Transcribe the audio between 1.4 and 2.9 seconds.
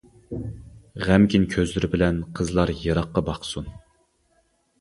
كۆزلىرى بىلەن قىزلار